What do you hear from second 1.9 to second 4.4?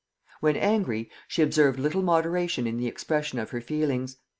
moderation in the expression of her feelings.